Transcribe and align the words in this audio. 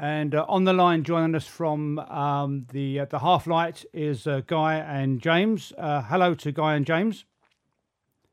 And 0.00 0.34
uh, 0.34 0.46
on 0.48 0.64
the 0.64 0.72
line, 0.72 1.04
joining 1.04 1.34
us 1.34 1.46
from 1.46 1.98
um, 1.98 2.66
the 2.72 3.00
uh, 3.00 3.04
the 3.04 3.18
Half 3.18 3.46
Light 3.46 3.84
is 3.92 4.26
uh, 4.26 4.40
Guy 4.46 4.76
and 4.76 5.20
James. 5.20 5.74
Uh, 5.76 6.00
hello 6.00 6.34
to 6.36 6.50
Guy 6.52 6.74
and 6.74 6.86
James. 6.86 7.26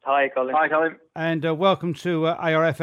Hi, 0.05 0.29
Colin. 0.29 0.55
Hi, 0.57 0.69
Colin. 0.69 0.95
And 1.13 1.45
uh, 1.45 1.53
welcome 1.53 1.93
to 1.95 2.27
uh, 2.27 2.41
ARFM. 2.41 2.77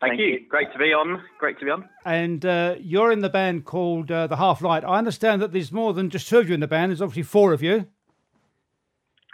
Thank, 0.00 0.12
Thank 0.12 0.20
you. 0.20 0.26
you. 0.28 0.40
Great 0.48 0.72
to 0.72 0.78
be 0.78 0.94
on. 0.94 1.22
Great 1.38 1.58
to 1.58 1.66
be 1.66 1.70
on. 1.70 1.90
And 2.06 2.46
uh, 2.46 2.76
you're 2.80 3.12
in 3.12 3.20
the 3.20 3.28
band 3.28 3.66
called 3.66 4.10
uh, 4.10 4.26
the 4.26 4.36
Half 4.36 4.62
Light. 4.62 4.82
I 4.82 4.96
understand 4.96 5.42
that 5.42 5.52
there's 5.52 5.72
more 5.72 5.92
than 5.92 6.08
just 6.08 6.26
two 6.26 6.38
of 6.38 6.48
you 6.48 6.54
in 6.54 6.60
the 6.60 6.66
band. 6.66 6.88
There's 6.90 7.02
obviously 7.02 7.24
four 7.24 7.52
of 7.52 7.62
you. 7.62 7.86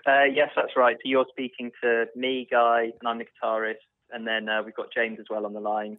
Uh, 0.05 0.25
yes, 0.25 0.51
that's 0.57 0.73
right. 0.77 0.97
So 0.97 1.03
you're 1.05 1.27
speaking 1.31 1.71
to 1.85 2.07
me, 2.17 2.49
Guy, 2.51 2.91
and 2.99 3.09
I'm 3.09 3.19
the 3.19 3.27
guitarist, 3.27 3.75
and 4.11 4.27
then 4.27 4.49
uh, 4.49 4.65
we've 4.65 4.75
got 4.75 4.93
James 4.93 5.21
as 5.21 5.27
well 5.31 5.47
on 5.47 5.53
the 5.53 5.61
line, 5.61 5.99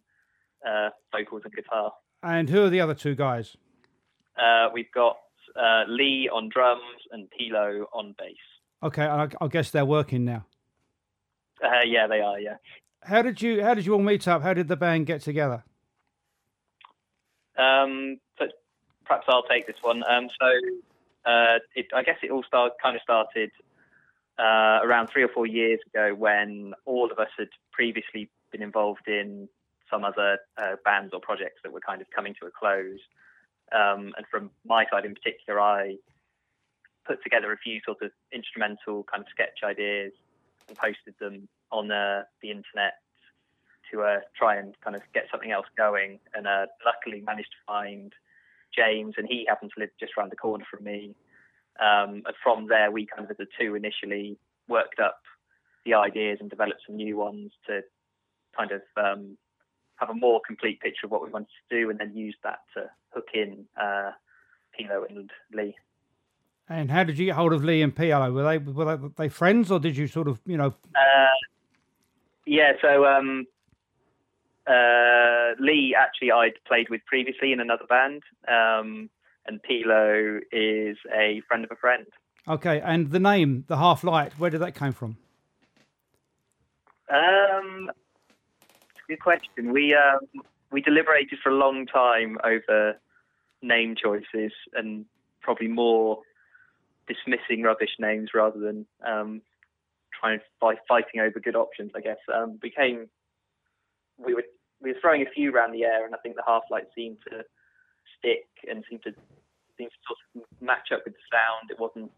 uh, 0.68 0.90
vocals 1.12 1.42
and 1.46 1.54
guitar. 1.54 1.92
And 2.24 2.50
who 2.50 2.64
are 2.64 2.70
the 2.70 2.82
other 2.82 2.94
two 2.94 3.16
guys? 3.16 3.56
Uh, 4.38 4.70
we've 4.74 4.92
got 4.94 5.18
uh, 5.56 5.84
Lee 5.88 6.30
on 6.32 6.50
drums 6.50 6.82
and 7.12 7.28
Tilo 7.40 7.86
on 7.94 8.16
bass. 8.18 8.36
Okay, 8.82 9.06
I, 9.06 9.28
I 9.42 9.48
guess 9.48 9.72
they're 9.72 9.86
working 9.86 10.26
now. 10.26 10.46
Uh, 11.64 11.84
yeah, 11.86 12.08
they 12.08 12.22
are. 12.22 12.40
Yeah. 12.40 12.56
How 13.02 13.22
did 13.22 13.42
you 13.42 13.64
How 13.64 13.74
did 13.74 13.86
you 13.86 13.94
all 13.94 14.02
meet 14.02 14.28
up? 14.28 14.42
How 14.42 14.54
did 14.54 14.68
the 14.68 14.78
band 14.78 15.06
get 15.06 15.22
together? 15.22 15.64
Um, 17.58 18.18
so 18.38 18.46
perhaps 19.06 19.26
I'll 19.28 19.44
take 19.44 19.68
this 19.68 19.76
one. 19.82 20.04
Um, 20.10 20.30
so 20.40 20.48
uh, 21.26 21.60
it, 21.76 21.88
I 21.94 22.04
guess 22.04 22.18
it 22.24 22.32
all 22.32 22.44
start, 22.44 22.74
kind 22.82 22.96
of 22.96 23.02
started 23.02 23.52
uh, 24.40 24.80
around 24.84 25.08
three 25.08 25.24
or 25.24 25.28
four 25.28 25.46
years 25.46 25.80
ago 25.94 26.16
when 26.16 26.74
all 26.86 27.12
of 27.12 27.20
us 27.20 27.30
had 27.38 27.50
previously 27.74 28.30
been 28.52 28.62
involved 28.62 29.08
in 29.08 29.50
some 29.90 30.04
other 30.04 30.40
uh, 30.58 30.76
bands 30.86 31.14
or 31.14 31.20
projects 31.20 31.60
that 31.64 31.72
were 31.72 31.82
kind 31.82 32.02
of 32.02 32.08
coming 32.16 32.36
to 32.42 32.48
a 32.48 32.52
close. 32.52 33.00
Um, 33.72 34.14
and 34.18 34.26
from 34.32 34.52
my 34.66 34.86
side 34.92 35.06
in 35.06 35.14
particular, 35.14 35.60
I 35.60 35.98
put 37.06 37.24
together 37.24 37.52
a 37.52 37.58
few 37.58 37.80
sort 37.86 38.02
of 38.02 38.12
instrumental 38.32 39.04
kind 39.04 39.22
of 39.22 39.28
sketch 39.30 39.60
ideas 39.64 40.12
and 40.68 40.78
posted 40.78 41.16
them 41.20 41.48
on 41.72 41.92
uh, 41.92 42.24
the 42.42 42.50
internet 42.50 42.94
to 43.92 44.04
uh, 44.04 44.20
try 44.38 44.56
and 44.56 44.76
kind 44.82 44.96
of 44.96 45.02
get 45.14 45.26
something 45.32 45.52
else 45.52 45.66
going. 45.78 46.20
And 46.34 46.48
uh, 46.48 46.68
luckily 46.86 47.22
managed 47.22 47.52
to 47.52 47.66
find 47.66 48.14
James, 48.76 49.16
and 49.18 49.28
he 49.28 49.46
happened 49.48 49.72
to 49.76 49.80
live 49.80 49.90
just 50.00 50.14
around 50.18 50.32
the 50.32 50.36
corner 50.36 50.66
from 50.70 50.84
me. 50.84 51.16
Um, 51.80 52.24
and 52.26 52.36
from 52.44 52.68
there, 52.68 52.92
we 52.92 53.06
kind 53.06 53.24
of, 53.24 53.32
as 53.32 53.38
the 53.38 53.48
two, 53.60 53.76
initially 53.76 54.38
worked 54.68 55.00
up 55.00 55.22
the 55.86 55.94
ideas 55.94 56.38
and 56.42 56.50
developed 56.50 56.82
some 56.86 56.98
new 56.98 57.18
ones 57.18 57.52
to 57.68 57.82
kind 58.56 58.72
of 58.72 58.82
um, 58.98 59.38
have 60.00 60.10
a 60.10 60.14
more 60.14 60.42
complete 60.46 60.80
picture 60.80 61.06
of 61.06 61.12
what 61.12 61.22
we 61.22 61.30
wanted 61.30 61.50
to 61.70 61.76
do, 61.78 61.90
and 61.90 62.00
then 62.00 62.16
use 62.16 62.36
that 62.44 62.60
to 62.76 62.90
hook 63.14 63.30
in 63.34 63.66
uh, 63.80 64.12
Pilo 64.78 65.04
and 65.10 65.30
Lee. 65.54 65.76
And 66.68 66.92
how 66.92 67.04
did 67.04 67.18
you 67.18 67.26
get 67.26 67.36
hold 67.36 67.54
of 67.54 67.64
Lee 67.64 67.82
and 67.82 67.96
Pilo? 67.96 68.32
Were 68.32 68.44
they 68.44 68.58
were 68.58 68.98
they, 68.98 69.08
they 69.18 69.30
friends, 69.30 69.72
or 69.72 69.80
did 69.80 69.98
you 69.98 70.08
sort 70.08 70.28
of 70.28 70.40
you 70.46 70.58
know? 70.58 70.74
Uh, 70.96 71.28
yeah, 72.46 72.74
so 72.82 73.06
um, 73.06 73.46
uh, 74.68 75.52
Lee 75.60 75.96
actually 76.00 76.32
I'd 76.32 76.64
played 76.68 76.90
with 76.90 77.02
previously 77.06 77.52
in 77.52 77.60
another 77.60 77.86
band, 77.88 78.24
um, 78.48 79.10
and 79.46 79.60
Pilo 79.64 80.40
is 80.52 80.98
a 81.14 81.42
friend 81.48 81.64
of 81.64 81.72
a 81.72 81.76
friend. 81.76 82.06
Okay, 82.48 82.82
and 82.82 83.12
the 83.12 83.20
name, 83.20 83.66
the 83.68 83.78
Half 83.78 84.04
Light, 84.04 84.34
where 84.40 84.50
did 84.50 84.62
that 84.62 84.74
come 84.74 84.94
from? 84.94 85.18
Um, 87.10 87.90
good 89.10 89.20
question. 89.20 89.74
We 89.74 89.96
um, 89.96 90.44
we 90.72 90.82
deliberated 90.82 91.40
for 91.44 91.50
a 91.50 91.56
long 91.56 91.86
time 91.88 92.38
over 92.44 93.00
name 93.62 93.96
choices 94.02 94.54
and 94.74 95.06
probably 95.42 95.68
more 95.68 96.20
dismissing 97.08 97.64
rubbish 97.64 97.96
names 98.00 98.30
rather 98.34 98.60
than 98.60 98.86
um, 99.06 99.42
trying 100.18 100.40
fight, 100.60 100.78
fighting 100.88 101.22
over 101.22 101.40
good 101.40 101.56
options. 101.56 101.92
I 101.96 102.02
guess 102.02 102.20
um, 102.34 102.60
we 102.62 102.70
came 102.70 103.10
we 104.18 104.34
were 104.34 104.44
we 104.82 104.94
were 104.94 105.00
throwing 105.02 105.24
a 105.24 105.30
few 105.32 105.54
around 105.54 105.74
the 105.74 105.84
air, 105.84 106.06
and 106.06 106.14
I 106.14 106.20
think 106.20 106.36
the 106.36 106.44
Half 106.46 106.64
Light 106.70 106.88
seemed 106.96 107.18
to 107.30 107.44
stick 108.18 108.48
and 108.70 108.84
seemed 108.90 109.04
to 109.04 109.12
seemed 109.78 109.92
to 109.92 109.98
sort 110.08 110.46
of 110.46 110.62
match 110.62 110.92
up 110.94 111.02
with 111.04 111.16
the 111.16 111.28
sound. 111.32 111.72
It 111.72 111.80
wasn't 111.80 112.12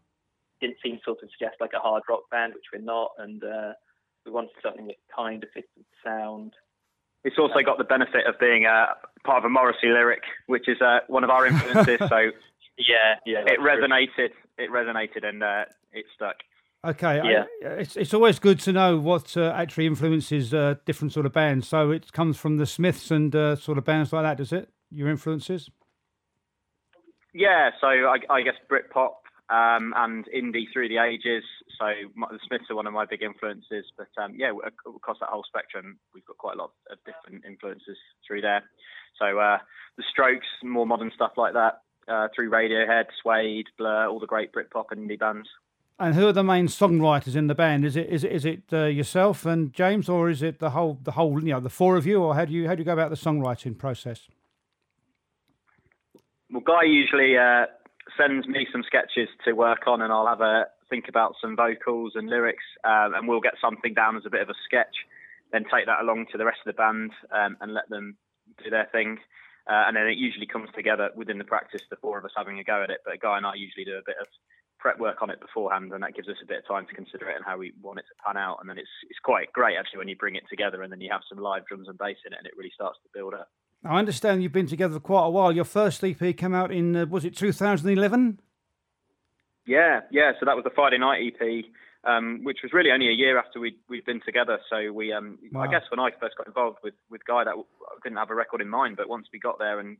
didn't 0.60 0.76
seem 0.84 1.00
sort 1.04 1.22
of 1.22 1.30
suggest 1.30 1.56
like 1.60 1.72
a 1.74 1.80
hard 1.80 2.02
rock 2.08 2.22
band, 2.30 2.52
which 2.54 2.70
we're 2.72 2.84
not, 2.84 3.12
and 3.18 3.42
uh, 3.42 3.72
we 4.26 4.30
wanted 4.30 4.50
something 4.62 4.86
that 4.88 4.96
kind 5.14 5.42
of 5.42 5.50
fits 5.54 5.68
the 5.76 5.84
sound. 6.04 6.52
It's 7.24 7.38
also 7.38 7.60
got 7.64 7.78
the 7.78 7.84
benefit 7.84 8.26
of 8.26 8.38
being 8.40 8.66
uh, 8.66 8.86
part 9.24 9.38
of 9.38 9.44
a 9.44 9.48
Morrissey 9.48 9.88
lyric, 9.88 10.22
which 10.46 10.68
is 10.68 10.80
uh, 10.80 11.00
one 11.08 11.22
of 11.24 11.30
our 11.30 11.46
influences. 11.46 11.98
so 12.08 12.30
Yeah, 12.78 13.14
yeah. 13.26 13.40
it 13.40 13.44
that's 13.46 13.56
true. 13.58 13.66
resonated. 13.88 14.30
It 14.58 14.70
resonated, 14.70 15.24
and 15.28 15.42
uh, 15.42 15.64
it 15.92 16.06
stuck. 16.14 16.36
Okay, 16.84 17.20
I- 17.20 17.30
Yeah. 17.30 17.44
it's 17.62 17.96
it's 17.96 18.12
always 18.14 18.38
good 18.40 18.58
to 18.60 18.72
know 18.72 18.96
what 18.98 19.36
uh, 19.36 19.52
actually 19.54 19.86
influences 19.86 20.52
uh, 20.52 20.74
different 20.84 21.12
sort 21.12 21.26
of 21.26 21.32
bands. 21.32 21.68
So 21.68 21.90
it 21.92 22.12
comes 22.12 22.38
from 22.38 22.56
the 22.56 22.66
Smiths 22.66 23.10
and 23.10 23.34
uh, 23.36 23.54
sort 23.56 23.78
of 23.78 23.84
bands 23.84 24.12
like 24.12 24.24
that, 24.24 24.38
does 24.38 24.52
it? 24.52 24.68
Your 24.90 25.08
influences? 25.08 25.70
Yeah, 27.34 27.70
so 27.80 27.86
I, 27.86 28.16
I 28.30 28.42
guess 28.42 28.54
Britpop 28.70 29.12
um, 29.50 29.92
and 29.96 30.26
indie 30.34 30.64
through 30.72 30.88
the 30.88 30.98
ages. 30.98 31.44
So 31.78 31.86
my, 32.14 32.28
the 32.30 32.38
Smiths 32.46 32.64
are 32.70 32.76
one 32.76 32.86
of 32.86 32.92
my 32.92 33.06
big 33.06 33.22
influences, 33.22 33.86
but 33.96 34.08
um, 34.22 34.34
yeah, 34.36 34.52
across 34.96 35.18
that 35.20 35.28
whole 35.28 35.44
spectrum, 35.46 35.98
we've 36.14 36.24
got 36.24 36.38
quite 36.38 36.54
a 36.54 36.58
lot 36.58 36.72
of 36.90 36.98
different 37.04 37.44
influences 37.44 37.96
through 38.26 38.42
there. 38.42 38.62
So 39.18 39.38
uh, 39.38 39.58
the 39.96 40.04
Strokes, 40.10 40.46
more 40.62 40.86
modern 40.86 41.10
stuff 41.14 41.32
like 41.36 41.54
that, 41.54 41.82
uh, 42.08 42.28
through 42.34 42.50
Radiohead, 42.50 43.06
Suede, 43.22 43.66
Blur, 43.78 44.08
all 44.08 44.20
the 44.20 44.26
great 44.26 44.52
Britpop 44.52 44.86
and 44.90 45.08
indie 45.08 45.18
bands. 45.18 45.48
And 45.98 46.14
who 46.14 46.26
are 46.26 46.32
the 46.32 46.42
main 46.42 46.66
songwriters 46.66 47.36
in 47.36 47.46
the 47.46 47.54
band? 47.54 47.84
Is 47.84 47.94
it 47.94 48.08
is 48.08 48.24
it 48.24 48.32
is 48.32 48.44
it 48.44 48.62
uh, 48.72 48.86
yourself 48.86 49.46
and 49.46 49.72
James, 49.72 50.08
or 50.08 50.30
is 50.30 50.42
it 50.42 50.58
the 50.58 50.70
whole 50.70 50.98
the 51.02 51.12
whole 51.12 51.40
you 51.40 51.52
know 51.52 51.60
the 51.60 51.70
four 51.70 51.96
of 51.96 52.06
you, 52.06 52.20
or 52.20 52.34
how 52.34 52.44
do 52.44 52.52
you 52.52 52.66
how 52.66 52.74
do 52.74 52.80
you 52.80 52.84
go 52.84 52.92
about 52.92 53.10
the 53.10 53.16
songwriting 53.16 53.78
process? 53.78 54.28
Well, 56.50 56.62
Guy 56.62 56.84
usually 56.84 57.36
sends 58.16 58.46
me 58.46 58.66
some 58.70 58.82
sketches 58.82 59.28
to 59.44 59.52
work 59.52 59.86
on, 59.86 60.02
and 60.02 60.12
I'll 60.12 60.26
have 60.26 60.40
a 60.40 60.66
think 60.88 61.08
about 61.08 61.34
some 61.40 61.56
vocals 61.56 62.12
and 62.14 62.28
lyrics, 62.28 62.64
um, 62.84 63.14
and 63.14 63.26
we'll 63.26 63.40
get 63.40 63.54
something 63.60 63.94
down 63.94 64.16
as 64.16 64.26
a 64.26 64.30
bit 64.30 64.42
of 64.42 64.50
a 64.50 64.54
sketch, 64.64 64.94
then 65.52 65.64
take 65.64 65.86
that 65.86 66.02
along 66.02 66.26
to 66.32 66.38
the 66.38 66.44
rest 66.44 66.60
of 66.66 66.74
the 66.74 66.76
band 66.76 67.12
um, 67.32 67.56
and 67.60 67.72
let 67.72 67.88
them 67.88 68.16
do 68.62 68.70
their 68.70 68.88
thing. 68.92 69.18
Uh, 69.66 69.86
and 69.86 69.96
then 69.96 70.06
it 70.06 70.18
usually 70.18 70.46
comes 70.46 70.68
together 70.74 71.10
within 71.14 71.38
the 71.38 71.44
practice, 71.44 71.82
the 71.88 71.96
four 71.96 72.18
of 72.18 72.24
us 72.24 72.32
having 72.36 72.58
a 72.58 72.64
go 72.64 72.82
at 72.82 72.90
it. 72.90 73.00
But 73.04 73.14
a 73.14 73.18
Guy 73.18 73.36
and 73.36 73.46
I 73.46 73.54
usually 73.54 73.84
do 73.84 73.96
a 73.96 74.04
bit 74.04 74.16
of 74.20 74.26
prep 74.78 74.98
work 74.98 75.22
on 75.22 75.30
it 75.30 75.40
beforehand, 75.40 75.92
and 75.92 76.02
that 76.02 76.14
gives 76.14 76.28
us 76.28 76.42
a 76.42 76.46
bit 76.46 76.58
of 76.58 76.66
time 76.66 76.86
to 76.86 76.94
consider 76.94 77.30
it 77.30 77.36
and 77.36 77.44
how 77.44 77.56
we 77.56 77.72
want 77.80 78.00
it 78.00 78.04
to 78.10 78.22
pan 78.26 78.36
out. 78.36 78.58
And 78.60 78.68
then 78.68 78.78
it's 78.78 78.90
it's 79.08 79.22
quite 79.22 79.52
great 79.52 79.78
actually 79.78 79.98
when 79.98 80.08
you 80.08 80.16
bring 80.16 80.34
it 80.34 80.42
together, 80.50 80.82
and 80.82 80.92
then 80.92 81.00
you 81.00 81.10
have 81.12 81.22
some 81.28 81.38
live 81.38 81.64
drums 81.66 81.88
and 81.88 81.96
bass 81.96 82.18
in 82.26 82.32
it, 82.32 82.38
and 82.38 82.46
it 82.46 82.56
really 82.56 82.74
starts 82.74 82.98
to 83.04 83.14
build 83.14 83.34
up. 83.34 83.48
I 83.84 83.98
understand 83.98 84.42
you've 84.42 84.52
been 84.52 84.66
together 84.66 84.94
for 84.94 85.00
quite 85.00 85.26
a 85.26 85.30
while. 85.30 85.52
Your 85.52 85.64
first 85.64 86.02
EP 86.04 86.36
came 86.36 86.54
out 86.54 86.70
in 86.70 86.94
uh, 86.94 87.06
was 87.06 87.24
it 87.24 87.36
2011? 87.36 88.40
Yeah, 89.66 90.00
yeah. 90.10 90.32
So 90.38 90.46
that 90.46 90.56
was 90.56 90.64
the 90.64 90.70
Friday 90.70 90.98
night 90.98 91.22
EP, 91.40 91.64
um, 92.04 92.40
which 92.42 92.58
was 92.62 92.72
really 92.72 92.90
only 92.90 93.08
a 93.08 93.12
year 93.12 93.38
after 93.38 93.60
we 93.60 93.76
we'd 93.88 94.04
been 94.04 94.20
together. 94.24 94.58
So 94.70 94.92
we, 94.92 95.12
um, 95.12 95.38
Wow. 95.52 95.62
I 95.62 95.66
guess, 95.68 95.82
when 95.90 96.00
I 96.00 96.10
first 96.20 96.36
got 96.36 96.46
involved 96.46 96.78
with 96.82 96.94
with 97.10 97.24
Guy, 97.24 97.44
that 97.44 97.54
didn't 98.02 98.18
have 98.18 98.30
a 98.30 98.34
record 98.34 98.60
in 98.60 98.68
mind. 98.68 98.96
But 98.96 99.08
once 99.08 99.26
we 99.32 99.38
got 99.38 99.58
there 99.58 99.78
and 99.80 99.96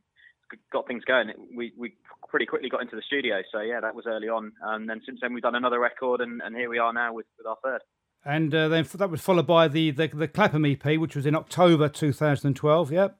got 0.71 0.87
things 0.87 1.03
going, 1.05 1.29
it, 1.29 1.37
we 1.55 1.73
we 1.77 1.95
pretty 2.29 2.45
quickly 2.45 2.69
got 2.69 2.81
into 2.81 2.95
the 2.95 3.01
studio. 3.01 3.41
So 3.51 3.61
yeah, 3.61 3.79
that 3.81 3.95
was 3.95 4.05
early 4.07 4.29
on. 4.29 4.53
And 4.61 4.89
then 4.89 5.01
since 5.05 5.19
then 5.21 5.33
we've 5.33 5.43
done 5.43 5.55
another 5.55 5.79
record, 5.79 6.21
and, 6.21 6.41
and 6.41 6.55
here 6.55 6.69
we 6.69 6.77
are 6.77 6.93
now 6.93 7.13
with 7.13 7.25
with 7.37 7.47
our 7.47 7.57
third. 7.63 7.81
And 8.25 8.55
uh, 8.55 8.69
then 8.69 8.87
that 8.95 9.09
was 9.09 9.19
followed 9.21 9.47
by 9.47 9.67
the, 9.67 9.91
the 9.91 10.07
the 10.07 10.27
Clapham 10.27 10.65
EP, 10.65 10.97
which 10.97 11.15
was 11.15 11.25
in 11.25 11.35
October 11.35 11.89
2012. 11.89 12.91
Yep. 12.91 13.17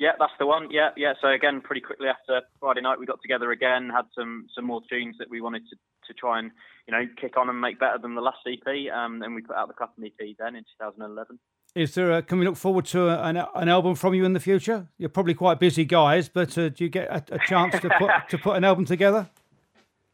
Yeah, 0.00 0.12
that's 0.18 0.32
the 0.38 0.46
one. 0.46 0.68
Yeah, 0.70 0.90
yeah. 0.96 1.12
So 1.20 1.28
again, 1.28 1.60
pretty 1.60 1.82
quickly 1.82 2.08
after 2.08 2.40
Friday 2.58 2.80
night, 2.80 2.98
we 2.98 3.04
got 3.04 3.20
together 3.20 3.52
again, 3.52 3.90
had 3.94 4.06
some 4.16 4.46
some 4.54 4.64
more 4.64 4.80
tunes 4.90 5.16
that 5.18 5.28
we 5.28 5.42
wanted 5.42 5.62
to, 5.68 5.76
to 6.06 6.14
try 6.18 6.38
and 6.38 6.50
you 6.88 6.92
know 6.92 7.06
kick 7.20 7.36
on 7.36 7.50
and 7.50 7.60
make 7.60 7.78
better 7.78 7.98
than 7.98 8.14
the 8.14 8.22
last 8.22 8.38
EP. 8.46 8.90
Um, 8.90 9.20
and 9.22 9.34
we 9.34 9.42
put 9.42 9.56
out 9.56 9.68
the 9.68 9.74
Clapham 9.74 10.02
EP 10.02 10.36
then 10.38 10.56
in 10.56 10.64
2011. 10.80 11.38
Is 11.74 11.94
there? 11.94 12.12
A, 12.12 12.22
can 12.22 12.38
we 12.38 12.46
look 12.46 12.56
forward 12.56 12.86
to 12.86 13.08
a, 13.08 13.22
an, 13.24 13.36
an 13.54 13.68
album 13.68 13.94
from 13.94 14.14
you 14.14 14.24
in 14.24 14.32
the 14.32 14.40
future? 14.40 14.88
You're 14.96 15.10
probably 15.10 15.34
quite 15.34 15.60
busy 15.60 15.84
guys, 15.84 16.30
but 16.30 16.56
uh, 16.56 16.70
do 16.70 16.82
you 16.84 16.90
get 16.90 17.08
a, 17.10 17.34
a 17.34 17.38
chance 17.46 17.78
to 17.78 17.90
put 17.98 18.10
to 18.30 18.38
put 18.38 18.56
an 18.56 18.64
album 18.64 18.86
together? 18.86 19.28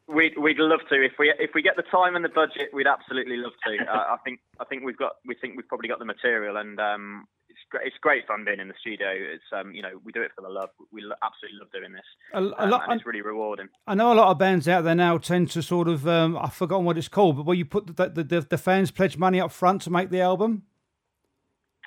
We'd 0.08 0.36
we'd 0.36 0.58
love 0.58 0.80
to 0.88 1.00
if 1.00 1.12
we 1.16 1.32
if 1.38 1.50
we 1.54 1.62
get 1.62 1.76
the 1.76 1.82
time 1.82 2.16
and 2.16 2.24
the 2.24 2.28
budget, 2.28 2.70
we'd 2.72 2.88
absolutely 2.88 3.36
love 3.36 3.52
to. 3.64 3.84
uh, 3.88 4.14
I 4.14 4.16
think 4.24 4.40
I 4.58 4.64
think 4.64 4.82
we've 4.82 4.98
got 4.98 5.12
we 5.24 5.36
think 5.36 5.56
we've 5.56 5.68
probably 5.68 5.88
got 5.88 6.00
the 6.00 6.04
material, 6.04 6.56
and 6.56 6.80
um, 6.80 7.28
it's 7.66 7.70
great. 7.70 7.86
It's 7.86 7.96
great 8.00 8.26
fun 8.26 8.44
being 8.44 8.60
in 8.60 8.68
the 8.68 8.74
studio. 8.80 9.08
It's 9.10 9.44
um, 9.52 9.72
you 9.74 9.82
know 9.82 10.00
we 10.04 10.12
do 10.12 10.22
it 10.22 10.30
for 10.34 10.42
the 10.42 10.48
love. 10.48 10.70
We 10.92 11.02
absolutely 11.22 11.58
love 11.58 11.72
doing 11.72 11.92
this, 11.92 12.04
A, 12.32 12.42
a 12.42 12.64
um, 12.64 12.70
lot. 12.70 12.82
and 12.88 13.00
it's 13.00 13.06
really 13.06 13.22
rewarding. 13.22 13.68
I 13.86 13.94
know 13.94 14.12
a 14.12 14.14
lot 14.14 14.28
of 14.28 14.38
bands 14.38 14.68
out 14.68 14.84
there 14.84 14.94
now 14.94 15.18
tend 15.18 15.50
to 15.52 15.62
sort 15.62 15.88
of 15.88 16.06
um, 16.06 16.36
I've 16.36 16.54
forgotten 16.54 16.84
what 16.84 16.98
it's 16.98 17.08
called, 17.08 17.36
but 17.36 17.46
where 17.46 17.56
you 17.56 17.64
put 17.64 17.96
the, 17.96 18.08
the 18.08 18.24
the 18.24 18.40
the 18.42 18.58
fans 18.58 18.90
pledge 18.90 19.16
money 19.16 19.40
up 19.40 19.52
front 19.52 19.82
to 19.82 19.90
make 19.90 20.10
the 20.10 20.20
album. 20.20 20.62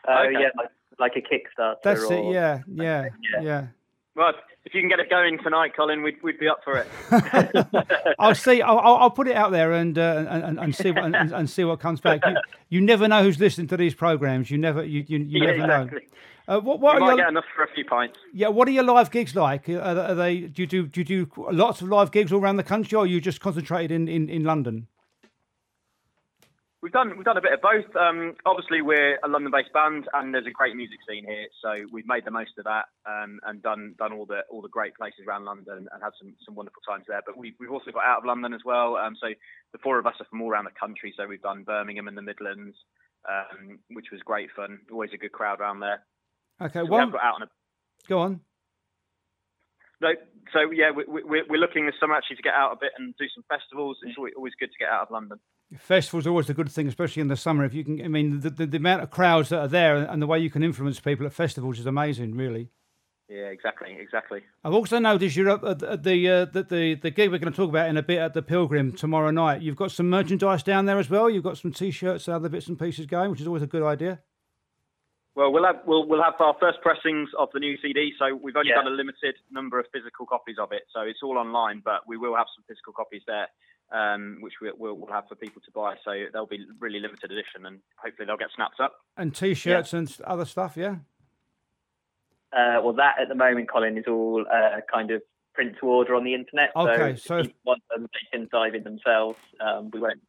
Oh 0.07 0.23
Okay. 0.23 0.33
yeah, 0.33 0.49
like 0.57 0.69
like 0.99 1.13
a 1.15 1.21
Kickstarter. 1.21 1.75
That's 1.83 2.03
or, 2.03 2.13
it. 2.13 2.33
Yeah, 2.33 2.61
yeah, 2.67 3.09
yeah. 3.33 3.41
yeah. 3.41 3.67
Well, 4.19 4.33
if 4.65 4.73
you 4.73 4.81
can 4.81 4.89
get 4.89 4.99
it 4.99 5.09
going 5.09 5.39
tonight, 5.41 5.71
Colin, 5.77 6.03
we'd, 6.03 6.21
we'd 6.21 6.37
be 6.37 6.49
up 6.49 6.59
for 6.65 6.75
it. 6.77 6.87
I'll 8.19 8.35
see. 8.35 8.61
I'll, 8.61 8.77
I'll 8.77 9.09
put 9.09 9.29
it 9.29 9.35
out 9.37 9.51
there 9.53 9.71
and 9.71 9.97
uh, 9.97 10.25
and, 10.27 10.59
and, 10.59 10.75
see 10.75 10.91
what 10.91 11.15
and, 11.15 11.31
and 11.31 11.49
see 11.49 11.63
what 11.63 11.79
comes 11.79 12.01
back. 12.01 12.19
You, 12.25 12.35
you 12.67 12.81
never 12.81 13.07
know 13.07 13.23
who's 13.23 13.39
listening 13.39 13.67
to 13.67 13.77
these 13.77 13.95
programs. 13.95 14.51
You 14.51 14.57
never 14.57 14.83
you 14.83 15.05
you, 15.07 15.19
you 15.19 15.41
yeah, 15.41 15.51
never 15.51 15.67
know. 15.67 15.81
exactly. 15.83 16.09
Uh, 16.49 16.59
what 16.59 16.81
what 16.81 16.95
We 16.95 16.97
are 16.97 16.99
might 16.99 17.07
your, 17.11 17.17
get 17.17 17.29
enough 17.29 17.45
for 17.55 17.63
a 17.63 17.71
few 17.73 17.85
pints. 17.85 18.17
yeah? 18.33 18.49
What 18.49 18.67
are 18.67 18.71
your 18.71 18.83
live 18.83 19.09
gigs 19.09 19.35
like? 19.35 19.69
Are, 19.69 19.79
are 19.79 20.15
they 20.15 20.41
do 20.41 20.63
you 20.63 20.67
do 20.67 20.85
do 20.85 20.99
you 20.99 21.05
do 21.05 21.31
lots 21.53 21.81
of 21.81 21.87
live 21.87 22.11
gigs 22.11 22.33
all 22.33 22.41
around 22.41 22.57
the 22.57 22.63
country, 22.63 22.97
or 22.97 23.05
are 23.05 23.07
you 23.07 23.21
just 23.21 23.39
concentrated 23.39 23.91
in, 23.91 24.09
in, 24.09 24.27
in 24.27 24.43
London? 24.43 24.87
We've 26.81 26.93
done 26.93 27.17
we've 27.17 27.25
done 27.25 27.35
a 27.35 27.41
bit 27.41 27.51
of 27.51 27.61
both. 27.61 27.93
Um, 27.97 28.35
obviously, 28.45 28.81
we're 28.81 29.19
a 29.21 29.27
London-based 29.27 29.73
band, 29.73 30.07
and 30.13 30.33
there's 30.33 30.47
a 30.47 30.51
great 30.51 30.77
music 30.77 30.99
scene 31.03 31.25
here, 31.27 31.47
so 31.61 31.75
we've 31.91 32.07
made 32.07 32.23
the 32.23 32.31
most 32.31 32.51
of 32.57 32.63
that 32.63 32.85
um, 33.05 33.39
and 33.43 33.61
done 33.61 33.95
done 33.99 34.13
all 34.13 34.25
the 34.25 34.47
all 34.49 34.61
the 34.61 34.69
great 34.69 34.95
places 34.95 35.27
around 35.27 35.43
London 35.43 35.89
and 35.91 36.01
had 36.01 36.15
some 36.17 36.33
some 36.45 36.55
wonderful 36.55 36.81
times 36.87 37.03
there. 37.09 37.19
But 37.25 37.37
we've 37.37 37.53
we've 37.59 37.71
also 37.71 37.91
got 37.91 38.05
out 38.05 38.19
of 38.19 38.25
London 38.25 38.53
as 38.53 38.61
well. 38.63 38.95
Um, 38.95 39.17
so 39.19 39.27
the 39.73 39.79
four 39.83 39.99
of 39.99 40.07
us 40.07 40.15
are 40.21 40.25
from 40.29 40.41
all 40.41 40.49
around 40.49 40.65
the 40.65 40.79
country. 40.79 41.13
So 41.17 41.27
we've 41.27 41.41
done 41.41 41.63
Birmingham 41.63 42.07
and 42.07 42.17
the 42.17 42.21
Midlands, 42.21 42.77
um, 43.27 43.79
which 43.91 44.07
was 44.09 44.21
great 44.23 44.47
fun. 44.55 44.79
Always 44.89 45.11
a 45.13 45.17
good 45.17 45.33
crowd 45.33 45.59
around 45.59 45.81
there. 45.81 45.99
Okay, 46.61 46.79
So 46.79 46.83
we 46.85 46.91
one 46.91 47.11
got 47.11 47.23
out 47.23 47.35
on 47.35 47.43
a 47.43 47.49
go 48.07 48.19
on. 48.19 48.39
no, 49.99 50.15
so 50.53 50.71
yeah, 50.71 50.91
we, 50.91 51.03
we, 51.07 51.43
we're 51.43 51.59
looking 51.59 51.87
this 51.87 51.95
summer 51.99 52.15
actually 52.15 52.37
to 52.37 52.41
get 52.41 52.53
out 52.53 52.71
a 52.71 52.77
bit 52.79 52.93
and 52.97 53.13
do 53.19 53.25
some 53.35 53.43
festivals. 53.49 53.97
It's 54.01 54.17
always 54.17 54.53
good 54.57 54.71
to 54.71 54.79
get 54.79 54.87
out 54.87 55.03
of 55.03 55.11
London. 55.11 55.39
Festivals 55.77 56.25
are 56.25 56.31
always 56.31 56.49
a 56.49 56.53
good 56.53 56.71
thing, 56.71 56.87
especially 56.87 57.21
in 57.21 57.27
the 57.27 57.35
summer. 57.35 57.63
If 57.63 57.75
you 57.75 57.83
can, 57.83 58.03
I 58.03 58.07
mean, 58.07 58.39
the, 58.39 58.49
the, 58.49 58.65
the 58.65 58.77
amount 58.77 59.03
of 59.03 59.11
crowds 59.11 59.49
that 59.49 59.59
are 59.59 59.67
there 59.67 59.97
and 59.97 60.21
the 60.21 60.25
way 60.27 60.39
you 60.39 60.49
can 60.49 60.63
influence 60.63 60.99
people 60.99 61.27
at 61.27 61.33
festivals 61.33 61.79
is 61.79 61.85
amazing, 61.85 62.35
really. 62.35 62.69
Yeah, 63.29 63.49
exactly, 63.49 63.95
exactly. 63.99 64.41
I've 64.63 64.73
also 64.73 64.97
noticed 64.97 65.35
you're 65.35 65.51
up 65.51 65.63
at, 65.63 65.83
at 65.83 66.03
the, 66.03 66.27
uh, 66.27 66.45
the 66.45 66.63
the 66.63 66.95
the 66.95 67.11
gig 67.11 67.29
we're 67.29 67.37
going 67.37 67.53
to 67.53 67.55
talk 67.55 67.69
about 67.69 67.87
in 67.87 67.97
a 67.97 68.01
bit 68.01 68.17
at 68.17 68.33
the 68.33 68.41
Pilgrim 68.41 68.91
tomorrow 68.93 69.29
night. 69.29 69.61
You've 69.61 69.75
got 69.75 69.91
some 69.91 70.09
merchandise 70.09 70.63
down 70.63 70.87
there 70.87 70.97
as 70.97 71.11
well. 71.11 71.29
You've 71.29 71.43
got 71.43 71.59
some 71.59 71.71
T-shirts 71.71 72.27
and 72.27 72.33
other 72.33 72.49
bits 72.49 72.67
and 72.67 72.79
pieces 72.79 73.05
going, 73.05 73.29
which 73.29 73.41
is 73.41 73.45
always 73.45 73.61
a 73.61 73.67
good 73.67 73.83
idea. 73.83 74.21
Well, 75.39 75.53
we'll 75.53 75.63
have 75.63 75.77
we'll, 75.85 76.05
we'll 76.05 76.21
have 76.21 76.33
our 76.41 76.53
first 76.59 76.81
pressings 76.81 77.29
of 77.39 77.47
the 77.53 77.61
new 77.61 77.77
CD. 77.81 78.11
So 78.19 78.35
we've 78.35 78.57
only 78.57 78.71
Yeah. 78.71 78.83
done 78.83 78.87
a 78.87 78.89
limited 78.89 79.35
number 79.49 79.79
of 79.79 79.85
physical 79.93 80.25
copies 80.25 80.57
of 80.59 80.73
it. 80.73 80.81
So 80.93 80.99
it's 80.99 81.19
all 81.23 81.37
online, 81.37 81.79
but 81.79 82.05
we 82.05 82.17
will 82.17 82.35
have 82.35 82.47
some 82.53 82.65
physical 82.67 82.91
copies 82.91 83.21
there, 83.25 83.47
um, 83.89 84.39
which 84.41 84.55
we, 84.61 84.69
we'll, 84.77 84.95
we'll 84.95 85.13
have 85.13 85.29
for 85.29 85.35
people 85.35 85.61
to 85.61 85.71
buy. 85.71 85.95
So 86.03 86.25
they'll 86.33 86.45
be 86.45 86.65
really 86.81 86.99
limited 86.99 87.31
edition, 87.31 87.67
and 87.67 87.79
hopefully 87.95 88.25
they'll 88.25 88.35
get 88.35 88.49
snapped 88.53 88.81
up. 88.81 88.97
And 89.15 89.33
T-shirts 89.33 89.93
and 89.93 90.13
other 90.25 90.43
stuff, 90.43 90.75
yeah. 90.75 90.97
Uh, 92.51 92.81
well, 92.83 92.93
that 92.93 93.15
at 93.21 93.29
the 93.29 93.35
moment, 93.35 93.69
Colin, 93.71 93.97
is 93.97 94.07
all 94.09 94.45
uh, 94.53 94.81
kind 94.91 95.09
of 95.09 95.21
print 95.53 95.77
to 95.79 95.85
order 95.85 96.15
on 96.15 96.25
the 96.25 96.33
internet. 96.33 96.71
Okay, 96.75 97.15
so, 97.15 97.21
so- 97.27 97.37
if 97.37 97.45
people 97.45 97.61
want 97.63 97.83
them, 97.95 98.09
they 98.11 98.37
can 98.37 98.49
dive 98.51 98.75
in 98.75 98.83
themselves. 98.83 99.39
Um, 99.61 99.89
we 99.93 100.01
won't 100.01 100.19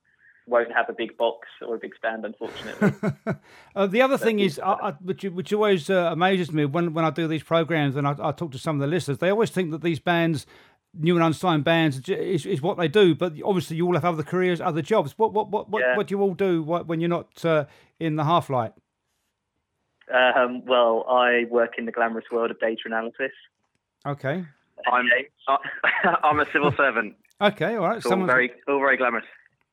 won't 0.51 0.73
have 0.73 0.89
a 0.89 0.93
big 0.93 1.17
box 1.17 1.49
or 1.67 1.77
a 1.77 1.79
big 1.79 1.95
stand, 1.97 2.25
unfortunately. 2.25 3.13
uh, 3.77 3.87
the 3.87 4.03
other 4.03 4.19
thing 4.19 4.41
is, 4.41 4.59
I, 4.59 4.73
I, 4.73 4.91
which 5.03 5.23
which 5.25 5.53
always 5.53 5.89
uh, 5.89 6.11
amazes 6.13 6.53
me 6.53 6.65
when 6.67 6.93
when 6.93 7.05
I 7.05 7.11
do 7.11 7.27
these 7.29 7.43
programs 7.43 7.97
and 7.97 8.07
I, 8.07 8.15
I 8.21 8.33
talk 8.33 8.53
to 8.53 8.59
some 8.59 8.77
of 8.77 8.81
the 8.81 8.87
listeners, 8.87 9.19
they 9.19 9.31
always 9.31 9.51
think 9.51 9.71
that 9.71 9.83
these 9.83 10.01
bands, 10.01 10.47
new 10.93 11.15
and 11.17 11.25
unsigned 11.25 11.65
bands, 11.65 12.09
is, 12.09 12.45
is 12.47 12.61
what 12.61 12.77
they 12.77 12.89
do. 12.89 13.15
But 13.15 13.35
obviously, 13.45 13.77
you 13.77 13.87
all 13.87 13.95
have 13.95 14.05
other 14.05 14.23
careers, 14.25 14.61
other 14.61 14.83
jobs. 14.83 15.15
What 15.17 15.33
what 15.33 15.49
what 15.51 15.71
what, 15.71 15.81
Yeah. 15.81 15.97
what 15.97 16.09
do 16.09 16.15
you 16.15 16.21
all 16.21 16.35
do 16.35 16.63
when 16.63 17.01
you're 17.01 17.09
not 17.09 17.45
uh, 17.45 17.65
in 17.99 18.17
the 18.17 18.25
half 18.25 18.51
light? 18.51 18.73
um, 20.13 20.65
well, 20.67 21.05
I 21.09 21.45
work 21.51 21.75
in 21.79 21.87
the 21.87 21.93
glamorous 21.93 22.25
world 22.33 22.51
of 22.51 22.59
data 22.59 22.83
analysis. 22.87 23.33
Okay, 24.07 24.45
I'm 24.91 25.07
I, 25.49 25.59
I'm 26.25 26.41
a 26.41 26.47
civil 26.53 26.73
servant. 26.77 27.15
okay, 27.41 27.77
all 27.77 27.87
right. 27.87 27.97
It's 27.99 28.07
all 28.07 28.11
Someone's- 28.13 28.31
very 28.33 28.51
all 28.67 28.79
very 28.79 28.97
glamorous. 28.97 29.27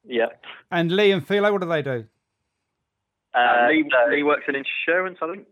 Yeah. 0.06 0.28
and 0.72 0.92
Lee 0.92 1.12
and 1.12 1.26
Philo, 1.26 1.52
what 1.52 1.62
do 1.62 1.68
they 1.68 1.82
do? 1.82 2.06
Uh, 3.34 3.38
Uh, 3.38 3.68
Lee, 3.70 3.90
so- 3.92 4.10
Lee 4.12 4.24
works 4.24 4.44
in 4.48 4.56
insurance, 4.56 5.18
I 5.22 5.32
think. 5.32 5.48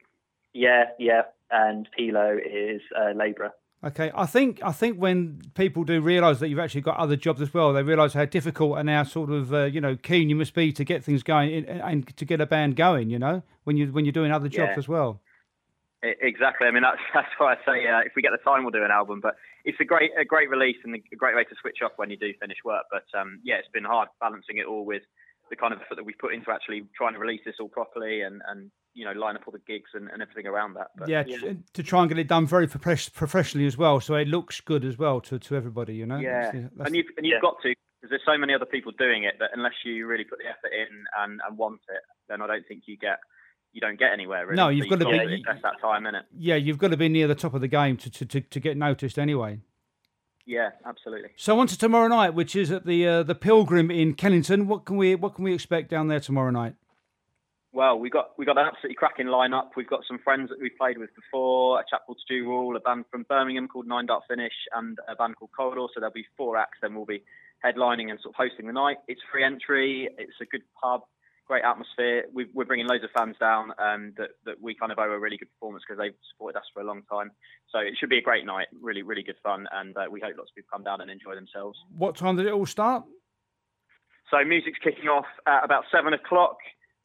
yeah, 0.54 0.86
yeah. 1.00 1.24
And 1.52 1.88
Philo 1.96 2.38
is 2.44 2.82
a 2.98 3.14
labourer. 3.14 3.52
Okay, 3.84 4.12
I 4.16 4.26
think 4.26 4.60
I 4.64 4.72
think 4.72 4.98
when 4.98 5.42
people 5.54 5.84
do 5.84 6.02
realise 6.02 6.40
that 6.40 6.48
you've 6.50 6.58
actually 6.58 6.82
got 6.82 6.98
other 6.98 7.16
jobs 7.16 7.40
as 7.40 7.54
well, 7.54 7.72
they 7.72 7.84
realise 7.84 8.14
how 8.14 8.26
difficult 8.26 8.80
and 8.80 8.90
how 8.90 9.04
sort 9.04 9.30
of 9.30 9.54
uh, 9.54 9.66
you 9.66 9.80
know 9.80 9.96
keen 9.96 10.28
you 10.28 10.36
must 10.36 10.56
be 10.56 10.72
to 10.72 10.84
get 10.84 11.04
things 11.04 11.22
going 11.22 11.52
in, 11.52 11.66
and 11.66 12.08
to 12.18 12.26
get 12.26 12.42
a 12.42 12.48
band 12.48 12.78
going. 12.78 13.12
You 13.12 13.20
know, 13.20 13.44
when 13.66 13.78
you 13.78 13.88
when 13.92 14.04
you're 14.06 14.12
doing 14.12 14.32
other 14.32 14.48
jobs 14.50 14.72
Yeah. 14.72 14.80
as 14.80 14.88
well. 14.88 15.22
Exactly. 16.22 16.68
I 16.68 16.72
mean, 16.72 16.84
that's 16.84 17.02
that's 17.14 17.28
why 17.38 17.54
I 17.54 17.58
say 17.66 17.88
uh, 17.88 18.00
if 18.06 18.14
we 18.16 18.22
get 18.22 18.32
the 18.32 18.44
time, 18.50 18.64
we'll 18.64 18.72
do 18.72 18.84
an 18.84 18.92
album. 18.92 19.20
But 19.22 19.36
it's 19.64 19.80
a 19.80 19.86
great 19.86 20.12
a 20.20 20.26
great 20.26 20.50
release 20.50 20.78
and 20.84 20.96
a 20.96 21.16
great 21.16 21.36
way 21.36 21.44
to 21.44 21.56
switch 21.62 21.78
off 21.84 21.92
when 21.98 22.10
you 22.10 22.18
do 22.18 22.32
finish 22.40 22.58
work. 22.64 22.84
But 22.92 23.06
um, 23.20 23.40
yeah, 23.44 23.56
it's 23.56 23.68
been 23.74 23.84
hard 23.86 24.10
balancing 24.20 24.58
it 24.58 24.66
all 24.66 24.86
with 24.86 25.04
the 25.50 25.56
kind 25.56 25.74
of 25.74 25.80
effort 25.82 25.96
that 25.96 26.06
we 26.06 26.14
put 26.14 26.34
into 26.34 26.50
actually 26.52 26.84
trying 26.98 27.14
to 27.14 27.20
release 27.20 27.42
this 27.46 27.56
all 27.60 27.70
properly 27.70 28.22
and 28.22 28.42
and 28.48 28.72
you 28.94 29.06
know 29.06 29.12
line 29.12 29.36
up 29.36 29.44
all 29.46 29.52
the 29.52 29.60
gigs 29.68 29.92
and, 29.94 30.10
and 30.10 30.22
everything 30.22 30.48
around 30.48 30.74
that. 30.76 30.88
But, 30.98 31.08
yeah, 31.08 31.24
t- 31.24 31.58
to 31.74 31.84
try 31.84 32.00
and 32.02 32.10
get 32.10 32.18
it 32.18 32.28
done 32.28 32.48
very 32.48 32.68
profes- 32.68 33.14
professionally 33.14 33.68
as 33.68 33.78
well, 33.78 34.00
so 34.00 34.16
it 34.16 34.28
looks 34.28 34.60
good 34.62 34.84
as 34.86 34.98
well 34.98 35.22
to, 35.22 35.38
to 35.40 35.56
everybody. 35.56 35.94
You 35.96 36.06
know. 36.08 36.18
yeah. 36.18 36.46
That's- 36.46 36.54
that's- 36.64 36.88
And 36.88 36.96
you've 36.96 37.06
and 37.18 37.26
you've 37.26 37.36
Yeah. 37.36 37.42
got 37.42 37.58
to 37.64 37.74
because 38.02 38.10
there's 38.10 38.26
so 38.26 38.38
many 38.38 38.54
other 38.54 38.66
people 38.66 38.92
doing 38.98 39.24
it 39.24 39.36
that 39.40 39.50
unless 39.54 39.74
you 39.84 40.06
really 40.06 40.24
put 40.26 40.38
the 40.40 40.46
effort 40.46 40.72
in 40.74 41.06
and, 41.18 41.40
and 41.48 41.58
want 41.58 41.82
it, 41.90 42.02
then 42.30 42.42
I 42.42 42.48
don't 42.48 42.66
think 42.68 42.84
you 42.88 42.98
get 42.98 43.20
you 43.76 43.82
don't 43.82 44.00
get 44.00 44.14
anywhere. 44.14 44.46
Really. 44.46 44.56
No, 44.56 44.70
you've 44.70 44.90
got 44.90 45.00
to 45.00 45.06
be- 45.06 45.20
invest 45.20 45.62
that 45.64 45.80
time 45.82 46.06
in 46.06 46.16
it. 46.16 46.26
yeah, 46.40 46.56
you've 46.56 46.78
got 46.78 46.88
to 46.88 46.98
be 46.98 47.10
near 47.10 47.28
the 47.28 47.36
top 47.36 47.54
of 47.54 47.60
the 47.60 47.68
game 47.68 47.98
to, 47.98 48.10
to, 48.10 48.26
to, 48.26 48.42
to 48.42 48.60
get 48.62 48.78
noticed 48.78 49.20
anyway. 49.20 49.60
Yeah, 50.46 50.70
absolutely. 50.86 51.32
So 51.36 51.60
on 51.60 51.68
to 51.68 51.78
tomorrow 51.78 52.08
night, 52.08 52.34
which 52.34 52.56
is 52.56 52.72
at 52.72 52.86
the 52.86 53.06
uh, 53.06 53.24
the 53.24 53.36
Pilgrim 53.36 53.92
in 53.92 54.14
Kennington. 54.14 54.68
What 54.68 54.86
can 54.86 54.96
we 54.96 55.16
what 55.16 55.36
can 55.36 55.44
we 55.44 55.54
expect 55.54 55.90
down 55.90 56.08
there 56.08 56.20
tomorrow 56.20 56.52
night? 56.52 56.76
Well, 57.74 58.00
we 58.00 58.10
got 58.10 58.30
we 58.38 58.46
got 58.46 58.58
an 58.58 58.66
absolutely 58.66 58.96
cracking 58.96 59.26
lineup. 59.26 59.72
We've 59.76 59.90
got 59.90 60.02
some 60.08 60.20
friends 60.24 60.50
that 60.50 60.60
we've 60.62 60.78
played 60.80 60.98
with 60.98 61.10
before. 61.16 61.80
A 61.80 61.84
chap 61.90 62.06
called 62.06 62.20
Stu 62.24 62.46
Rule, 62.46 62.78
a 62.78 62.80
band 62.80 63.06
from 63.12 63.26
Birmingham 63.28 63.68
called 63.68 63.88
Nine 63.88 64.06
Dot 64.06 64.22
Finish, 64.30 64.54
and 64.74 64.98
a 65.10 65.16
band 65.16 65.36
called 65.36 65.52
Corridor. 65.58 65.88
So 65.94 66.00
there'll 66.00 66.14
be 66.14 66.26
four 66.38 66.56
acts. 66.58 66.78
Then 66.82 66.94
we'll 66.96 67.06
be 67.06 67.24
headlining 67.66 68.12
and 68.12 68.20
sort 68.22 68.36
of 68.36 68.38
hosting 68.38 68.68
the 68.68 68.74
night. 68.74 68.98
It's 69.08 69.22
free 69.32 69.44
entry. 69.44 70.08
It's 70.18 70.40
a 70.42 70.46
good 70.46 70.62
pub, 70.82 71.02
great 71.48 71.64
atmosphere. 71.64 72.26
we 72.34 72.48
we're 72.54 72.66
bringing 72.66 72.88
loads 72.88 73.04
of 73.04 73.10
fans 73.16 73.36
down 73.40 73.72
um, 73.80 74.14
that 74.18 74.32
that 74.46 74.62
we 74.62 74.74
kind 74.76 74.92
of 74.92 75.00
owe 75.00 75.12
a 75.12 75.20
really 75.20 75.38
good 75.38 75.50
performance 75.54 75.84
because 75.88 76.00
they've 76.00 76.18
supported 76.32 76.58
us 76.58 76.66
for 76.74 76.82
a 76.82 76.86
long 76.86 77.04
time. 77.12 77.32
So 77.72 77.80
it 77.80 77.96
should 78.00 78.10
be 78.10 78.18
a 78.18 78.22
great 78.22 78.46
night. 78.46 78.68
Really, 78.82 79.02
really 79.02 79.24
good 79.24 79.38
fun, 79.44 79.68
and 79.72 79.96
uh, 79.98 80.06
we 80.10 80.20
hope 80.20 80.36
lots 80.38 80.52
of 80.52 80.56
people 80.56 80.70
come 80.72 80.84
down 80.84 81.02
and 81.02 81.10
enjoy 81.10 81.36
themselves. 81.36 81.78
What 81.96 82.16
time 82.16 82.36
did 82.36 82.46
it 82.46 82.54
all 82.54 82.66
start? 82.66 83.04
So 84.32 84.44
music's 84.44 84.80
kicking 84.84 85.08
off 85.08 85.26
at 85.48 85.64
about 85.64 85.84
seven 85.92 86.14
o'clock, 86.14 86.58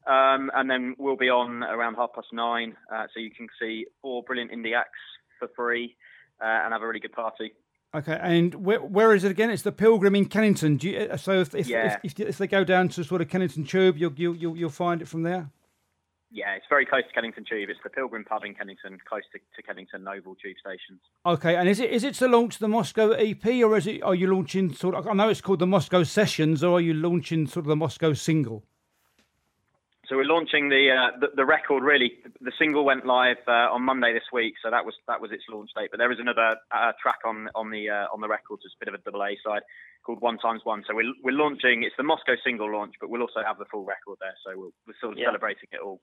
um, 0.07 0.49
and 0.55 0.69
then 0.69 0.95
we'll 0.97 1.17
be 1.17 1.29
on 1.29 1.63
around 1.63 1.95
half 1.95 2.13
past 2.13 2.27
nine. 2.33 2.75
Uh, 2.93 3.05
so 3.13 3.19
you 3.19 3.31
can 3.31 3.47
see 3.59 3.85
four 4.01 4.23
brilliant 4.23 4.51
indie 4.51 4.75
acts 4.75 4.99
for 5.39 5.49
free 5.55 5.95
uh, 6.41 6.65
and 6.65 6.73
have 6.73 6.81
a 6.81 6.87
really 6.87 6.99
good 6.99 7.13
party. 7.13 7.53
Okay, 7.93 8.17
and 8.21 8.55
where, 8.55 8.79
where 8.81 9.13
is 9.13 9.25
it 9.25 9.31
again? 9.31 9.49
It's 9.49 9.63
the 9.63 9.71
Pilgrim 9.71 10.15
in 10.15 10.25
Kennington. 10.27 10.77
Do 10.77 10.89
you, 10.89 10.97
uh, 10.99 11.17
so 11.17 11.41
if 11.41 11.53
if, 11.53 11.67
Yeah. 11.67 11.97
if, 12.03 12.17
if 12.17 12.27
if 12.29 12.37
they 12.37 12.47
go 12.47 12.63
down 12.63 12.87
to 12.89 13.03
sort 13.03 13.21
of 13.21 13.27
Kennington 13.29 13.65
Tube, 13.65 13.97
you'll 13.97 14.13
you'll 14.15 14.35
you'll, 14.35 14.55
you'll 14.57 14.69
find 14.69 15.01
it 15.01 15.09
from 15.09 15.23
there. 15.23 15.49
Yeah, 16.33 16.53
it's 16.55 16.65
very 16.69 16.85
close 16.85 17.03
to 17.05 17.13
Kennington 17.13 17.43
Tube. 17.43 17.69
It's 17.69 17.81
the 17.83 17.89
Pilgrim 17.89 18.23
Pub 18.23 18.45
in 18.45 18.55
Kennington, 18.55 18.97
close 19.05 19.23
to, 19.33 19.39
to 19.57 19.61
Kennington 19.61 20.05
Noble 20.05 20.35
Tube 20.35 20.55
stations. 20.61 21.01
Okay, 21.25 21.57
and 21.57 21.67
is 21.67 21.81
it 21.81 21.89
is 21.91 22.05
it 22.05 22.13
to 22.15 22.29
launch 22.29 22.59
the 22.59 22.69
Moscow 22.69 23.11
EP, 23.11 23.45
or 23.45 23.75
is 23.75 23.85
it 23.87 24.01
are 24.03 24.15
you 24.15 24.33
launching 24.33 24.71
sort 24.73 24.95
of? 24.95 25.05
I 25.05 25.11
know 25.13 25.27
it's 25.27 25.41
called 25.41 25.59
the 25.59 25.67
Moscow 25.67 26.03
Sessions, 26.03 26.63
or 26.63 26.77
are 26.77 26.81
you 26.81 26.93
launching 26.93 27.45
sort 27.45 27.65
of 27.65 27.67
the 27.67 27.75
Moscow 27.75 28.13
single? 28.13 28.63
So 30.11 30.17
we're 30.17 30.25
launching 30.25 30.67
the 30.67 30.91
uh, 30.91 31.17
the, 31.21 31.27
the 31.37 31.45
record. 31.45 31.83
Really, 31.83 32.11
the 32.41 32.51
single 32.59 32.83
went 32.83 33.05
live 33.05 33.37
uh, 33.47 33.71
on 33.71 33.81
Monday 33.83 34.11
this 34.11 34.27
week, 34.33 34.55
so 34.61 34.69
that 34.69 34.83
was 34.85 34.93
that 35.07 35.21
was 35.21 35.31
its 35.31 35.43
launch 35.49 35.69
date. 35.73 35.87
But 35.89 35.99
there 35.99 36.11
is 36.11 36.19
another 36.19 36.57
uh, 36.69 36.91
track 37.01 37.19
on 37.25 37.47
on 37.55 37.71
the 37.71 37.89
uh, 37.89 38.07
on 38.13 38.19
the 38.19 38.27
record, 38.27 38.59
just 38.61 38.75
a 38.75 38.79
bit 38.85 38.93
of 38.93 38.99
a 38.99 39.03
double 39.05 39.23
A 39.23 39.37
side 39.41 39.61
called 40.05 40.19
One 40.19 40.37
Times 40.37 40.63
One. 40.65 40.83
So 40.85 40.93
we're 40.93 41.13
we're 41.23 41.31
launching. 41.31 41.83
It's 41.83 41.95
the 41.95 42.03
Moscow 42.03 42.33
single 42.43 42.69
launch, 42.69 42.95
but 42.99 43.09
we'll 43.09 43.21
also 43.21 43.39
have 43.47 43.57
the 43.57 43.63
full 43.71 43.85
record 43.85 44.17
there. 44.19 44.35
So 44.45 44.51
we'll, 44.59 44.73
we're 44.85 44.95
sort 44.99 45.13
of 45.13 45.19
Yeah. 45.19 45.27
celebrating 45.27 45.69
it 45.71 45.79
all. 45.79 46.01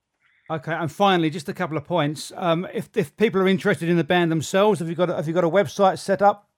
Okay, 0.48 0.72
and 0.72 0.90
finally, 0.90 1.28
just 1.28 1.50
a 1.50 1.52
couple 1.52 1.76
of 1.76 1.84
points. 1.84 2.32
Um, 2.34 2.66
if 2.72 2.88
if 2.96 3.14
people 3.18 3.42
are 3.42 3.48
interested 3.48 3.90
in 3.90 3.98
the 3.98 4.04
band 4.04 4.32
themselves, 4.32 4.78
have 4.78 4.88
you 4.88 4.94
got 4.94 5.10
a, 5.10 5.16
have 5.16 5.28
you 5.28 5.34
got 5.34 5.44
a 5.44 5.50
website 5.50 5.98
set 5.98 6.22
up? 6.22 6.48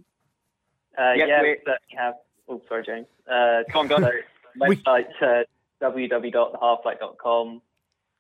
Uh, 0.97 1.15
Yeah, 1.17 1.27
yeah, 1.27 1.43
we- 1.43 1.49
we 1.67 1.97
have. 1.99 2.15
Oh, 2.49 2.63
sorry, 2.69 2.85
James. 2.87 3.09
Uh, 3.29 3.63
Go 3.73 3.81
on, 3.81 3.89
go 3.89 3.97
on. 3.97 4.03
so 4.03 4.11
website 4.61 5.07
uh, 5.21 5.43
www.thehalflight.com, 5.83 7.63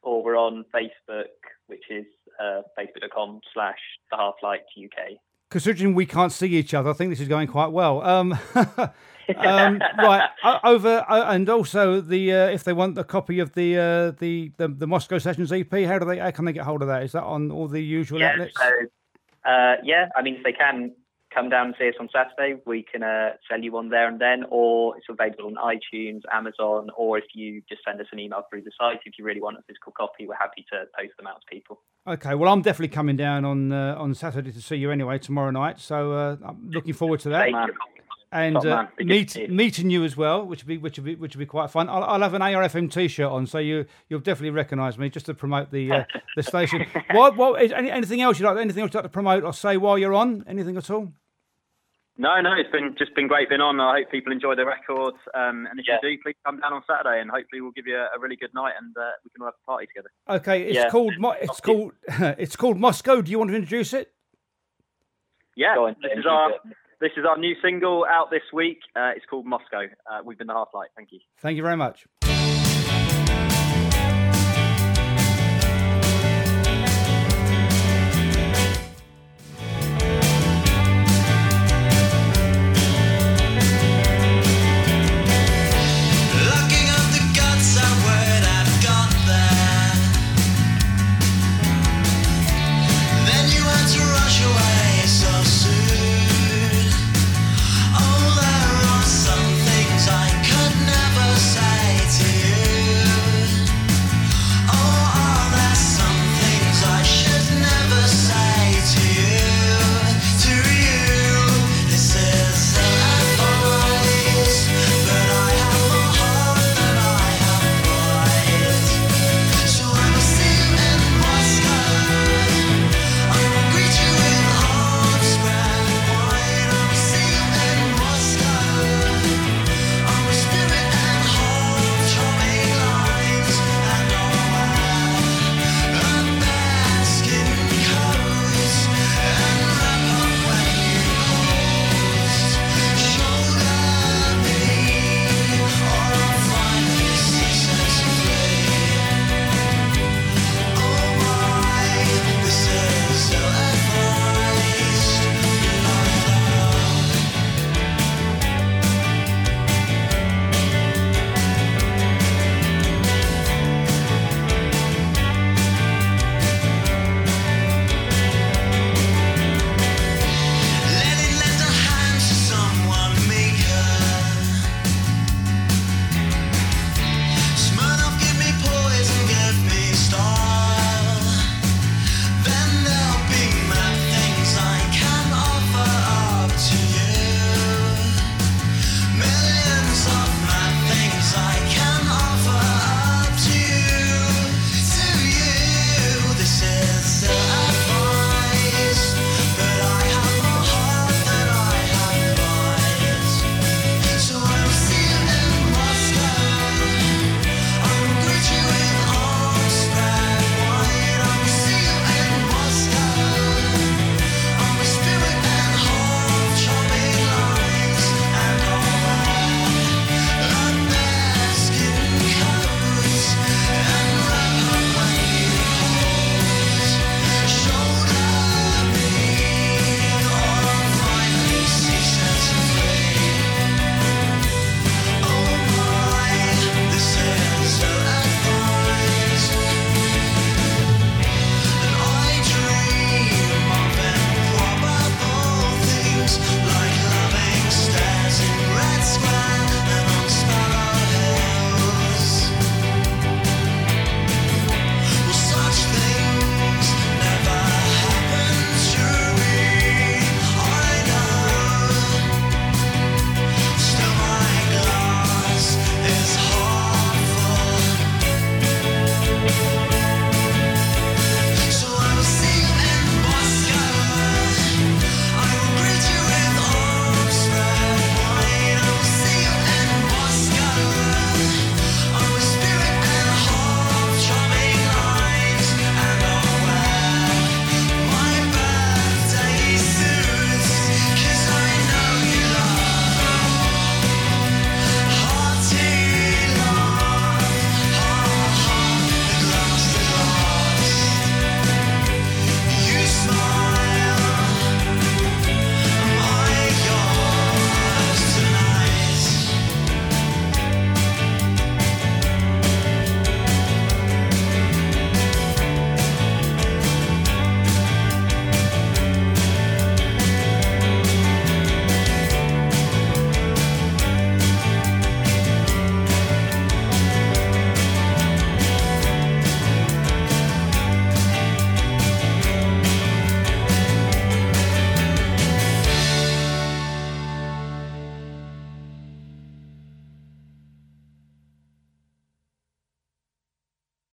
or 0.02 0.23
we're 0.23 0.37
on 0.37 0.64
Facebook, 0.75 1.26
which 1.67 1.85
is 1.90 2.07
uh, 2.40 2.62
facebook.com 2.79 3.40
slash 3.52 3.79
the 4.11 4.17
Halflight 4.17 4.61
UK. 4.83 5.19
Considering 5.50 5.95
we 5.95 6.07
can't 6.07 6.33
see 6.33 6.47
each 6.47 6.75
other, 6.75 6.90
I 6.90 6.93
think 6.93 7.11
this 7.11 7.21
is 7.21 7.29
going 7.29 7.49
quite 7.49 7.73
well. 7.73 8.02
Um, 8.02 8.38
um, 8.55 9.81
right 9.99 10.29
over 10.64 11.05
and 11.09 11.49
also 11.49 12.00
the 12.00 12.33
uh, 12.33 12.47
if 12.49 12.64
they 12.64 12.73
want 12.73 12.97
a 12.99 13.05
copy 13.05 13.40
of 13.40 13.52
the, 13.55 13.76
uh, 13.76 14.11
the, 14.19 14.52
the 14.59 14.69
the 14.69 14.87
Moscow 14.87 15.19
Sessions 15.19 15.52
EP, 15.52 15.73
how 15.73 15.99
do 15.99 16.05
they 16.05 16.19
how 16.19 16.31
can 16.31 16.45
they 16.45 16.52
get 16.52 16.64
hold 16.64 16.83
of 16.83 16.88
that? 16.88 17.02
Is 17.02 17.12
that 17.12 17.25
on 17.25 17.50
all 17.50 17.67
the 17.67 17.83
usual 17.83 18.21
yeah, 18.21 18.31
outlets? 18.31 18.55
So, 18.57 19.50
uh, 19.50 19.75
yeah, 19.83 20.09
I 20.17 20.23
mean 20.23 20.37
if 20.37 20.45
they 20.45 20.52
can 20.52 20.93
come 21.33 21.49
down 21.49 21.67
and 21.67 21.75
see 21.79 21.89
us 21.89 21.95
on 22.01 22.09
Saturday, 22.13 22.61
we 22.67 22.83
can 22.83 23.03
uh, 23.03 23.31
sell 23.49 23.61
you 23.61 23.73
one 23.73 23.89
there 23.89 24.09
and 24.09 24.21
then, 24.21 24.45
or 24.51 24.97
it's 24.97 25.07
available 25.09 25.47
on 25.47 25.55
iTunes, 25.55 26.23
Amazon, 26.33 26.89
or 26.97 27.19
if 27.19 27.25
you 27.35 27.63
just 27.69 27.83
send 27.87 28.01
us 28.01 28.07
an 28.13 28.19
email 28.19 28.43
through 28.51 28.63
the 28.63 28.73
site, 28.79 29.01
if 29.05 29.15
you 29.19 29.25
really 29.25 29.41
want 29.41 29.57
a 29.57 29.63
physical 29.67 29.93
copy, 29.97 30.27
we're 30.27 30.35
happy 30.35 30.65
to 30.73 30.85
post 30.99 31.17
them 31.17 31.27
out 31.27 31.41
to 31.41 31.55
people. 31.55 31.81
Okay, 32.07 32.35
well, 32.35 32.53
I'm 32.53 32.63
definitely 32.63 32.89
coming 32.89 33.17
down 33.17 33.45
on 33.45 33.73
uh, 33.73 33.95
on 33.99 34.15
Saturday 34.15 34.53
to 34.53 34.63
see 34.63 34.77
you 34.77 34.91
anyway 34.91 35.19
tomorrow 35.19 35.51
night, 35.51 35.79
so 35.79 36.13
uh, 36.13 36.37
I'm 36.45 36.71
looking 36.71 36.95
forward 36.95 37.21
to 37.21 37.29
that. 37.31 37.49
And 38.33 38.57
uh, 38.59 38.87
meet, 39.01 39.51
meeting 39.51 39.91
you 39.91 40.05
as 40.05 40.17
well, 40.17 40.47
which 40.47 40.63
would 40.63 40.69
be 40.69 40.79
which 40.79 40.99
would 40.99 41.05
be 41.05 41.17
which 41.17 41.35
would 41.35 41.41
be 41.41 41.47
quite 41.47 41.69
fun. 41.69 41.89
I'll, 41.89 42.05
I'll 42.05 42.21
have 42.21 42.35
an 42.35 42.43
ARFM 42.43 42.93
T-shirt 42.93 43.27
on, 43.27 43.47
so 43.47 43.59
you 43.59 43.87
you'll 44.09 44.21
definitely 44.21 44.51
recognise 44.51 44.99
me 44.99 45.11
just 45.11 45.27
to 45.27 45.35
promote 45.35 45.73
the 45.73 45.91
uh, 45.91 46.05
the 46.37 46.45
station. 46.45 46.87
what 47.11 47.37
what 47.37 47.61
is 47.61 47.73
any, 47.73 47.91
anything 47.91 48.21
else 48.21 48.39
you 48.39 48.47
like? 48.47 48.57
Anything 48.57 48.83
else 48.83 48.95
you 48.95 48.99
like 48.99 49.05
to 49.05 49.09
promote 49.09 49.43
or 49.43 49.53
say 49.53 49.77
while 49.77 49.99
you're 49.99 50.15
on? 50.15 50.45
Anything 50.47 50.77
at 50.77 50.89
all? 50.91 51.13
No, 52.19 52.41
no, 52.41 52.53
it's 52.53 52.71
been 52.71 52.95
just 52.99 53.15
been 53.17 53.27
great 53.27 53.49
being 53.49 53.63
on. 53.63 53.81
I 53.81 54.01
hope 54.01 54.13
people 54.13 54.31
enjoy 54.31 54.55
the 54.55 54.67
records. 54.67 55.17
Um, 55.35 55.67
and 55.69 55.81
if 55.81 55.87
yeah. 55.89 55.97
you 56.03 56.17
do, 56.17 56.23
please 56.23 56.37
come 56.45 56.61
down 56.61 56.73
on 56.73 56.83
Saturday, 56.87 57.21
and 57.21 57.31
hopefully 57.31 57.63
we'll 57.63 57.73
give 57.73 57.87
you 57.87 57.97
a, 57.97 58.15
a 58.15 58.21
really 58.21 58.37
good 58.37 58.55
night, 58.55 58.75
and 58.81 58.95
uh, 58.97 59.11
we 59.25 59.31
can 59.31 59.41
all 59.41 59.47
have 59.47 59.55
a 59.61 59.67
party 59.67 59.87
together. 59.87 60.11
Okay, 60.29 60.65
it's 60.65 60.77
yeah. 60.77 60.91
called 60.91 61.15
it's 61.41 61.61
called 61.61 61.93
it's 62.39 62.55
called 62.55 62.79
Moscow. 62.79 63.23
Do 63.23 63.31
you 63.31 63.39
want 63.39 63.51
to 63.51 63.57
introduce 63.57 63.93
it? 63.93 64.13
Yeah, 65.57 65.75
this 66.01 66.19
is 66.19 66.27
our 66.27 66.53
this 67.00 67.12
is 67.16 67.25
our 67.28 67.38
new 67.38 67.54
single 67.62 68.07
out 68.09 68.30
this 68.30 68.42
week. 68.52 68.80
Uh, 68.95 69.11
it's 69.16 69.25
called 69.28 69.47
Moscow. 69.47 69.83
Uh, 70.11 70.21
we've 70.25 70.38
been 70.38 70.47
the 70.47 70.54
Half 70.54 70.69
Light. 70.75 70.90
Thank 70.97 71.12
you. 71.12 71.21
Thank 71.38 71.57
you 71.57 71.62
very 71.62 71.76
much. 71.76 72.07